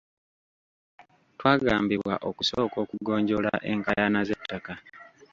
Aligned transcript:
Twagambibwa 1.37 2.13
okusooka 2.29 2.77
okugonjoola 2.83 3.51
enkaayana 3.71 4.19
z'ettaka. 4.27 4.73